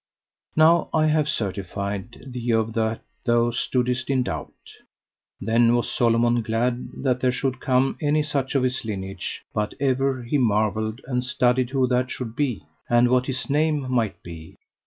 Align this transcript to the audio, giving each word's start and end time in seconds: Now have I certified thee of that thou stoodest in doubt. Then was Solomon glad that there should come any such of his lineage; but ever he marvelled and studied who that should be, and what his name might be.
Now 0.55 0.89
have 0.95 1.25
I 1.27 1.29
certified 1.29 2.23
thee 2.25 2.49
of 2.53 2.73
that 2.73 3.03
thou 3.23 3.51
stoodest 3.51 4.09
in 4.09 4.23
doubt. 4.23 4.51
Then 5.39 5.75
was 5.75 5.91
Solomon 5.91 6.41
glad 6.41 6.89
that 7.03 7.19
there 7.19 7.31
should 7.31 7.59
come 7.61 7.97
any 8.01 8.23
such 8.23 8.55
of 8.55 8.63
his 8.63 8.83
lineage; 8.83 9.45
but 9.53 9.75
ever 9.79 10.23
he 10.23 10.39
marvelled 10.39 11.01
and 11.05 11.23
studied 11.23 11.69
who 11.69 11.85
that 11.85 12.09
should 12.09 12.35
be, 12.35 12.63
and 12.89 13.09
what 13.11 13.27
his 13.27 13.47
name 13.47 13.91
might 13.91 14.23
be. 14.23 14.55